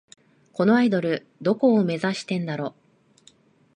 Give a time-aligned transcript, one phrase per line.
[0.53, 2.73] このアイドル、どこを目指してんだろ